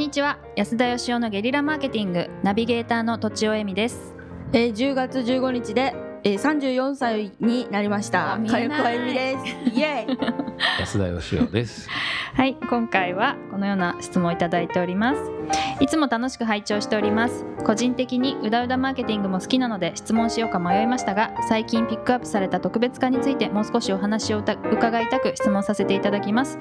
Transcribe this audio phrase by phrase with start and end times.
[0.00, 0.38] にちは。
[0.56, 4.14] 安田義雄のゲリラマーケティングナビゲーターのとちおえみです。
[4.54, 5.94] えー、10月15日で、
[6.24, 8.32] えー、34歳になりました。
[8.32, 8.62] あ見えない。
[8.70, 9.78] 金子あゆみです。
[9.78, 11.88] イエーイ安田義雄です。
[12.34, 15.30] はい今回はこのような質問をいただいております。
[15.80, 17.44] いつも楽しく拝聴しております。
[17.64, 26.58] 個人的にうだうだマーケティングも好きなので質問しようか迷いましたが最近ピックアップされた特別化についてもう少しお話を伺いたく質問させていただきます。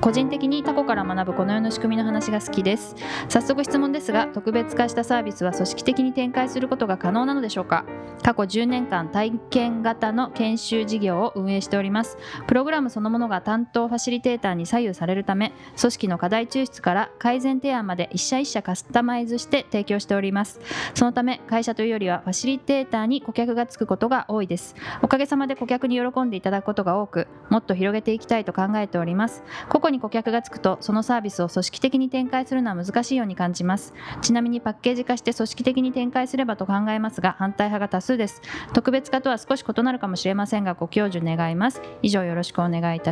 [0.00, 2.96] 個人的に他己から学ぶこの世の仕組みの話が好きです。
[3.28, 7.84] 早速質問ですが特別化したサービスは組織的に展開することが可能なのでしょうか？
[8.22, 12.18] 過去10年間体験型の研修事業を運営しております。
[12.46, 20.60] プログラムそのもののが担当ファシリテーターに左右されるため組織の課題抽出から改善提案まで一社一社カスタマイズして提供しております。
[20.94, 24.74] そのため会社というよりはファシリテーターに顧客がつくことが多いです。
[25.00, 29.42] おかげさまで顧客に喜んでいただくことが多くもっと広げていきたいと考えております。
[29.68, 33.94] 個々に顧客がつくとそのサービスを組織的に展開するのは難しいように感じます。
[34.20, 38.42] ちなみにパッケージ化して組織的に展開すればと考えますが反対派が多数です。
[38.72, 41.80] 特別化とは少し異なるかもしれませんがご教授願います。
[42.02, 43.11] 以上よろしくお願いいたしま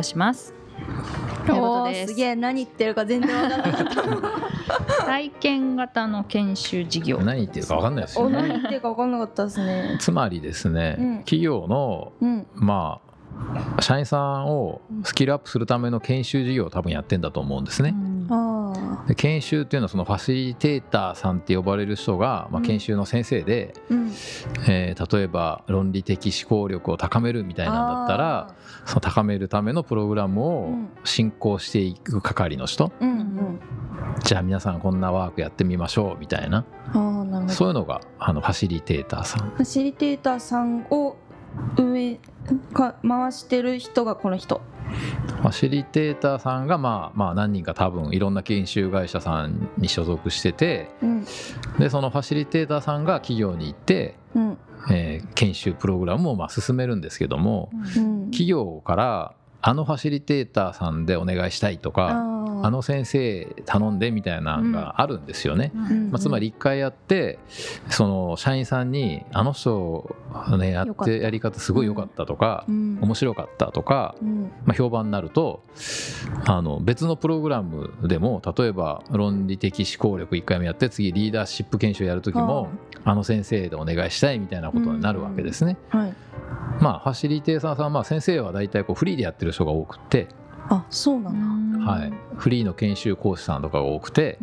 [1.45, 2.13] ということおーです。
[2.13, 5.05] すげえ何言ってるか全然わからなかった。
[5.05, 7.19] 体験型の研修事業。
[7.19, 8.29] 何言ってるか分かんないですね。
[8.29, 9.97] 何言ってるかわかんなかったですね。
[9.99, 11.17] つまりですね、うん。
[11.19, 12.47] 企業のうん。
[12.55, 13.11] まあ
[13.81, 17.95] 社員さんをスキルアップするための研修事業を多分やってんだと思うんですね。
[18.29, 18.33] あ
[19.07, 22.65] で研修っていうのはそのファシリテーターさんって呼ばれる人が、まあ、うん。
[22.65, 24.11] 研修の先生で、ーうん。
[24.67, 30.89] えー例えば論理的思考力を高めるみたいなんだったらその高めるためのプログラムをうん。
[31.03, 33.59] 進行していく係の人、うんうん。
[34.23, 36.65] じゃあ皆さんこんなワークやってみましょうみたいな。
[37.47, 39.49] そういうのがあのファシリテーターさん。
[39.51, 41.15] ファシリテーターさんを
[41.77, 42.19] 運営
[42.73, 44.61] か回してる人がこの人。
[45.41, 51.25] ファシリテーターさんがまあまあ何人か多分いろんな研修会社さんに所属しててうん。
[51.79, 54.57] でそのファシリテーターさんが企業に行って、うん。
[54.91, 58.25] えー研修プログラムをまあ進めるんですけどもうん。
[58.25, 65.71] 企業からあのファシリテーターさんでお願いしたいとかああの先生頼んでみたいなのがあるんですよね。
[65.73, 66.11] うん。
[66.11, 67.39] まあ、つまり一回やって
[67.89, 70.15] その社員さんに「あの人
[70.57, 74.51] ねやってやり方すごい良かった」とかうん「面白かった」とかうん。
[74.65, 75.63] まあ、評判になると
[76.45, 82.69] あの別のプログラムでも例えば論理的思考力1回目やって次リーダーシップ研修やる時も
[83.03, 85.77] あの先生でお願いしたいみたいなことになるわけですね。
[85.89, 86.13] はい
[86.79, 90.27] まあファシリテーターさんはまあ先生は大体こうフリーでやってる人が多くて、
[90.69, 91.91] あそうなんだ。
[91.91, 94.37] はい、フリーの研修講師さんとかが多くて。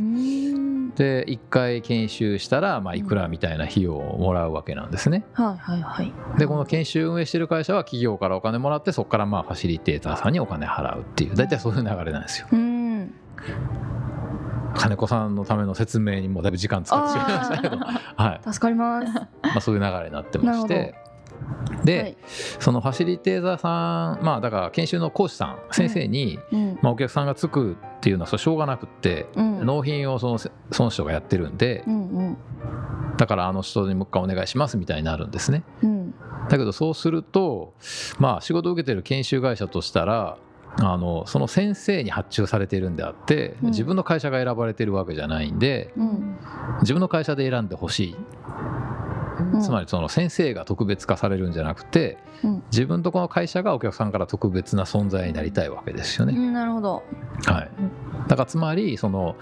[0.98, 5.24] で1回研修したらまあいくらみたいな費用をもらうわけなんですね。
[5.32, 6.12] はいはいはい。
[6.38, 11.36] でこの研修運営してる会社は企業からお金もらってそこからまあファシリテーターさんにお金払うっていう。
[11.36, 12.48] 大体そういう流れなんですよ。
[12.50, 13.14] うん。
[14.74, 17.78] 金子さんのための説明にもだいぶ時間使ってしまいましたけど、
[18.16, 18.52] はい。
[18.52, 19.12] 助かります。
[19.12, 20.94] まあ、そういう流れになってまして
[21.84, 22.16] で、はい。
[22.58, 26.78] そのファシリテーターさんまあだから研修の講師さん先生に、うん。
[26.82, 29.66] まあ、お客さんがつくっていうのはしょうがなくって、うん。
[29.66, 30.50] 納品をそのそ
[30.84, 32.36] の人がやってるんでうんうん。
[33.16, 35.64] だからあの人にもう一回お願いしますみたいになるんですね。
[35.82, 36.14] うん。
[36.48, 37.74] だけどそうすると
[38.18, 40.38] まあ仕事を受けてる研修会社としたら
[40.80, 43.70] あのその先生に発注されているんであって、うん。
[43.70, 46.38] 自分の会社が選ばれてるわけじゃないんでうん。
[46.82, 48.67] 自分の会社で選んでほしい、うん
[49.60, 52.62] つまりその先生が特別化されるんじゃなくてうん。
[52.70, 56.34] 自分とこの会社がお客さんから特別な存在になりたいわけですよね。
[56.36, 57.02] うんなるほど。
[57.46, 57.70] はい、
[58.28, 59.36] だからつまりその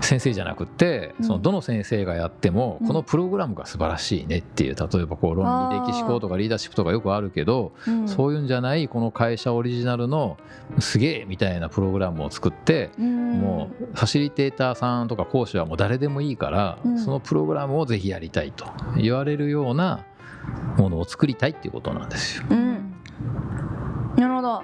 [0.00, 1.26] 先生じゃなくってうん。
[1.26, 2.86] そのどの先生がやってもうん。
[2.86, 8.08] このプログラムが素晴らしいねっていう例えばこう論理的思考とかリーダーシップとかよくあるけどうん。
[8.08, 10.36] そういうんじゃないこの会社オリジナルの
[10.78, 13.40] すげえみたいなプログラムを作ってうん。
[13.40, 16.98] もうファシリテーターさんとか講師はもう誰でもいいからうん。
[16.98, 20.04] そのプログラムをぜひやりたいと言われるような
[20.76, 22.44] ものを作りたいっていうことなんですよ。
[22.50, 22.94] うん。
[24.16, 24.62] なるほど。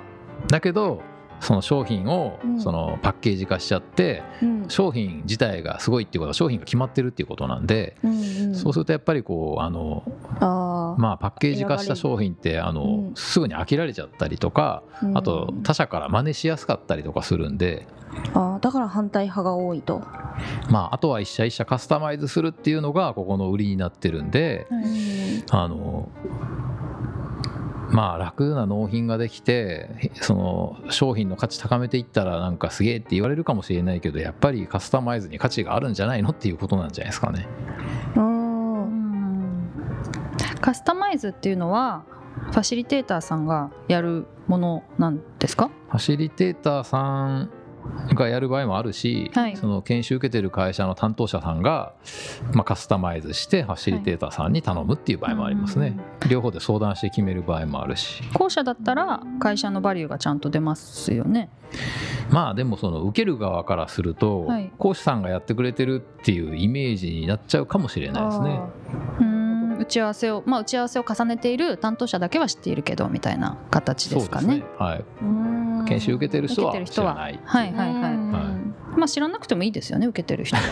[0.48, 1.00] だけど
[1.40, 2.60] その商品をうん。
[2.60, 4.64] そのパッケージ化しちゃってうん。
[4.68, 7.96] 商品自体がすごいっていうことは商品が決まってるっていうことなんで
[8.54, 10.04] そうするとやっぱりこうあの
[10.40, 13.12] あーまあパッケージ化した商品ってあうのん。
[13.14, 15.16] すぐに飽きられちゃったりとかうん。
[15.18, 17.86] あと他社から真似しやすかったりとかするんで。
[18.34, 20.02] あーだから反対派が多いと。
[20.70, 24.66] まああとは一社一社カスタマイズするっていうのがここの売りになってるんで
[25.50, 26.08] あの
[27.90, 37.46] まあ楽な納品ができてその商品の価値高めていったらなんかすげえって言われるかもしれないけどやっぱりカスタマイズに価値があるんじゃないのっていうことなんじゃないですかね。
[38.16, 38.31] うん
[40.62, 42.04] カスタマイズっていうのは
[42.52, 45.70] ファシリテーターさんがやるものなんですか？
[45.90, 47.50] ファシリテーターさん
[48.14, 49.56] がやる場合もあるし、はい。
[49.56, 51.94] その研修受けてる会社の担当者さんが、
[52.52, 55.98] まあ、カスタマイズしてファシリテーターさんに頼むっていう場合もありますね、
[56.30, 58.22] 両方で相談して決める場合もあるし。
[58.32, 61.50] 後者だったら会社のバリューがちゃんと出ますよね。
[62.30, 64.70] まあでもその受ける側からすると、はい。
[64.78, 68.60] 講師さんがやってくれてるっていうイメージになっちゃうかもしれないですね。
[69.82, 74.62] 打ち合わせをまあ打ち合わせを重ねている担当者だけは知っているけどみたいな形ですかね。
[74.78, 75.84] はい、うん。
[75.86, 77.40] 研修受けてる人は受けてる人は知らない。
[77.44, 77.94] はいはい。
[77.94, 78.98] はい。
[78.98, 80.62] まあ知らなくてもいいですよね受けてる人は。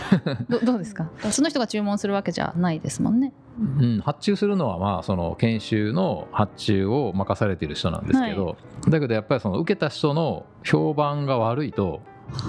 [0.48, 1.10] どどうですか？
[1.30, 3.32] その人が注文するわけじゃないですもんね。
[3.58, 8.56] うん、発注するのはまあその研修の発注を任されている人なんですけど、
[8.88, 12.00] だけどやっぱりその受けた人の評判が悪いと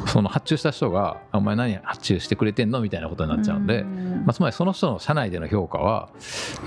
[0.08, 4.24] その発注した人が「お前何発注してくれてんの?」みたいなことになっちゃうんで、ん。
[4.26, 6.10] まあ、つまりその人の社内での評価は、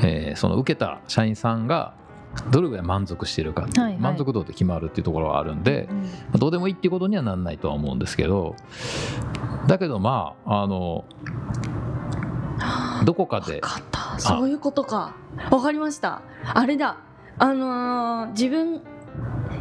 [0.02, 1.94] えーその受けた社員さんが
[2.50, 3.96] どれぐらい満足しているかはいはい。
[3.98, 8.56] 満足度で決まるっていうところがあるんで、うんまあどうでもいいっていうことにはならないとは思うんですけど
[9.68, 11.04] だけどまああの
[13.04, 13.60] どこかで
[14.18, 15.12] そういうことか。
[15.50, 16.22] わかりました。
[16.54, 16.96] あれだ。
[17.38, 18.80] あのー自分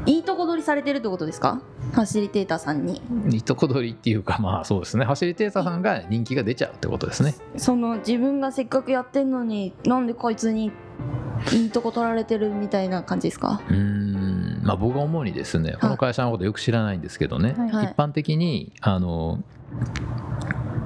[0.05, 1.61] いいとこ取りされてるってことですか？
[1.93, 3.01] ファシリテーターさんに。
[3.29, 5.05] いいとこ取りっていうかまあそうですね。
[5.05, 7.35] ファシリテーターさんが人気が出ちゃうってことですね。
[7.55, 10.71] その自分がせっかくやってんのになんでこいつに
[11.53, 13.61] いいとこ取られてるみたいな感じですか？
[13.69, 19.43] うーんまあ僕が思うにですねこの会社のことよく知らないんですけどね、はいはい一般的にあの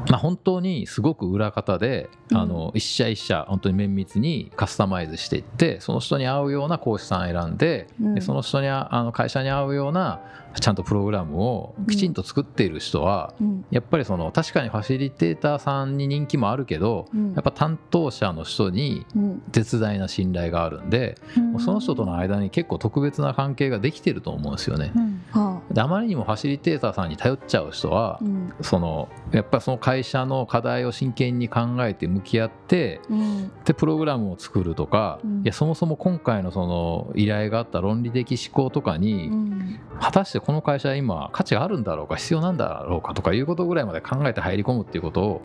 [0.09, 2.37] まあ、本当にすごく裏方で、うん。
[2.37, 8.15] あの一社一社本当に綿密にカスタマイズしていってその人に合うような講師さん選んで,、うん。
[8.15, 10.21] でその人にああの会社に合うような
[10.59, 13.65] ちゃんとプログラムをきちんと作っている人は、うん。
[13.71, 17.33] やっぱりその確かにファシリテーターさんに人気もあるけどうん。
[17.33, 19.43] やっぱ担当者の人にうん。
[19.51, 21.17] 絶大な信頼があるんで
[21.59, 24.91] その人との間に結構特別な関係ができてると思うんですよね。
[24.95, 25.21] うん。
[25.31, 28.53] はであまりにもファシリテーターさんに頼っちゃう人はあうん。
[28.61, 33.51] そのやっぱりその会社の課題を真剣に考えて向き合ってうん。
[33.65, 35.41] でプログラムを作るとか、うん。
[35.41, 39.79] いやそもそも今回のその依頼があった論理的思考とかに、うん。
[39.99, 45.41] 果たしてこの会社は今価値があるんだろうか必要なんだろうかとかいうことぐらいまで考えて入り込むっていうことを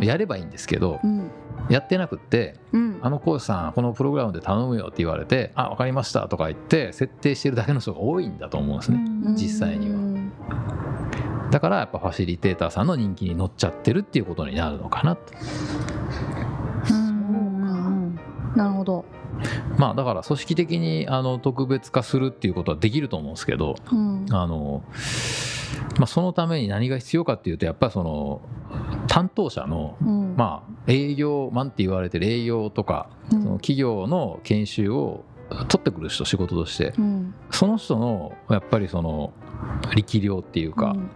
[0.00, 1.30] やればいいんですけど、うん
[1.68, 2.98] やってなくってうん。
[3.02, 9.04] あの講師さんこのプログラムで頼むよって言われてあ分かりましたとか言って設定してるだけの人が多いんだと思うんですね。
[9.34, 9.96] 実際には。
[9.96, 10.32] うん
[11.50, 15.32] だからやっぱファシリテーターさんの人気に乗っちゃってるっていうことになるのかなと。
[16.90, 18.14] うん。
[18.56, 19.04] なるほど。
[19.78, 24.26] まあだから組織的にあの特別化するっていうことはできると思うんですけどうん。
[24.30, 24.82] あの、
[25.98, 28.40] まあ、そのために何が必要かっていうとやっぱりその
[29.06, 33.42] 担当者のうんまあ営業マンって言われてる営業とかうん。
[33.42, 35.24] その企業の研修を
[35.68, 37.34] 取ってくる人仕事としてうん。
[37.50, 39.32] その人のやっぱりその
[39.94, 41.10] 力量っていうか、うん。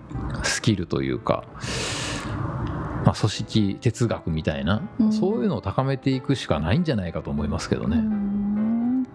[0.45, 1.45] スキルというか、
[3.05, 5.13] まあ、組織哲学みたいな、うん。
[5.13, 7.97] そういうのを高めていくしかないんじゃないかと思いますけどうね。
[7.97, 9.07] ん。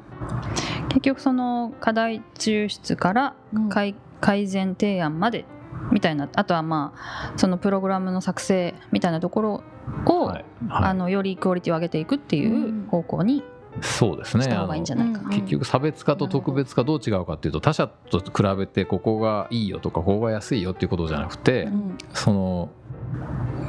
[0.89, 3.69] 結局その課題抽出からうん。
[3.69, 5.45] 改改善提案まで
[5.91, 9.63] みたいなあとはまあそのプログラムの作成みたいなところ
[10.05, 10.83] を、はいはい。
[10.89, 13.43] あのよりクオリティを上げていくっていう方向に
[13.81, 14.43] そうですね。
[14.43, 15.35] した方がいいんじゃないかあのな。
[15.35, 21.97] 結局差別化と特別化どう違うかっていうと他社と比べてここがいいよとかここが安いよっていうことじゃなくてうん。
[22.13, 22.69] その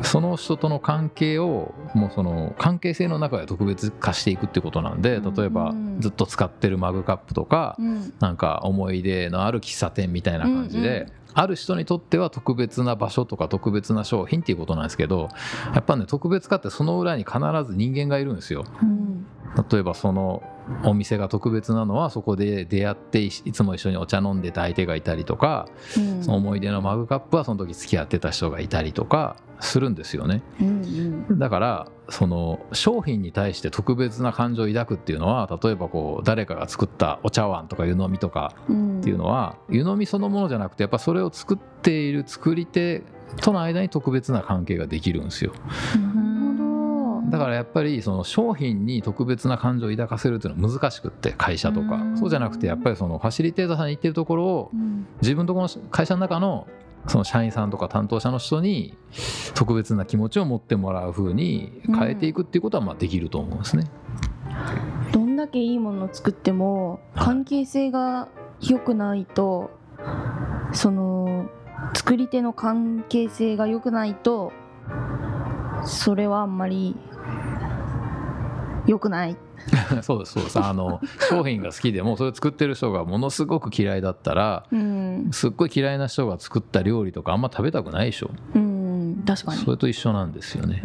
[0.02, 6.00] その人との関係をもうその関係性の中で特別化していくっていうことなんで例えばうん。
[6.00, 8.14] ずっと使ってるマグカップとかうん。
[8.21, 15.28] なんか思い出のある喫茶店みたいな感じうんうである人にとっては特別な場所とか特別な商品っていうことなんですけど
[15.75, 18.64] やっぱね特別化ってその裏に必ず人間がいるんですよ。
[18.83, 19.26] うん。
[19.71, 20.43] 例えばその
[20.85, 26.25] お店が特別なのはそこで出会っていいつも一緒にお茶飲んでた相手がいたりとかうん。
[26.25, 30.43] その思い出のマグカップはその時付き合ってた人がいたりとかするんですよね。
[30.59, 31.38] うん。
[31.38, 43.05] だからその商品に対して特別な感情を抱くっていうのは例えばこう誰かが作ったお茶碗とか湯飲みとかうんっていうのは湯飲みそのものじゃなくてやっぱそれを作っている作り手
[43.41, 45.53] との間に特別な関係ができるんですよ。
[47.31, 51.95] だからやっぱりその商品に特別な感情を抱かせるっていうのは難しくって会社とか。
[51.95, 52.19] うん。
[52.19, 56.67] そうじゃなくてやっぱりそのファシリテーターさんに言ってるところをうん自分のところの会社の中の
[57.07, 58.99] その社員さんとか担当者の人に
[59.55, 63.85] 特別な気持ちを持ってもらう風に変えていくっていうことはまあできると思うんですね。
[65.13, 68.29] どんだけいいものを作ってもはい関係性が
[68.61, 69.71] 良くないと
[70.73, 71.49] その
[71.95, 74.53] 作り手の関係性が良くないと
[75.85, 76.97] それはあんまり
[78.87, 79.37] 良くない。
[80.03, 80.61] そうですそうです。
[80.61, 85.29] あの商品が好きでもそれを作ってる人がものすごく嫌いだったらうん。
[85.33, 88.31] すっごい嫌いな人が作った料理とかあんま食べたくないでしょ。
[88.55, 89.59] うん確かに。
[89.59, 90.83] それと一緒なんですよね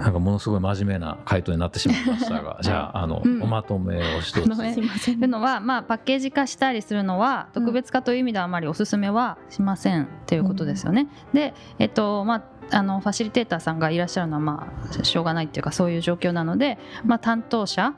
[0.00, 3.42] なんかものすごい真面目な回答になってしまいましたが じゃああの、うん。
[3.42, 5.18] おまとめを一つまとめすいません。
[5.18, 11.08] というのは、まあ、パッケージ化したりするのは特別化という意味ではあまりおすすめはしませんっていうことですよね。
[11.32, 17.94] で、えっとまあ、あのファシリテーターさんがいらっしゃるのは、まあ、しょうがないっていうかそういう状況なので、まあ、担当者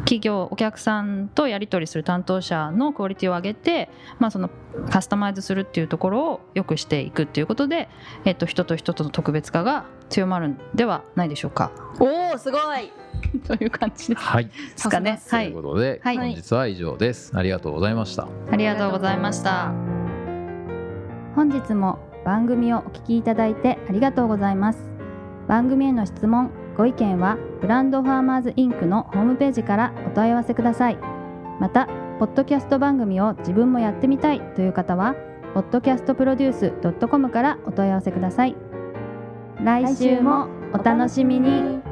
[0.00, 4.50] 企業お客さんとやり取りする担当者のクオリティを上げて、まあ、その
[4.90, 7.88] カスタマイズするっていうところを良くしていくっていうことで、
[8.24, 11.72] えっと、人と人との特別化が強まるんではないでしょうか。
[11.98, 12.92] おおすごい。
[13.46, 14.20] という感じです。
[14.20, 14.50] はい。
[14.90, 15.18] かね。
[15.22, 15.46] さはい。
[15.46, 16.16] ということで、はい。
[16.16, 17.32] 本日は以上です。
[17.36, 18.28] ありがとうございました。
[18.50, 19.72] ありがとうございました。
[21.34, 24.90] 本日も番組をお聞きいただいてありがとうございます。
[25.48, 30.98] 番組への質問ご意見はブランドファーマーズインクのホームページからお問い合わせください。
[31.60, 31.86] また
[32.18, 35.14] ポッドキャスト番組を自分もやってみたいという方は
[35.54, 38.56] podcastproduce.com からお問い合わせください。
[39.62, 41.91] 来週もお楽しみに。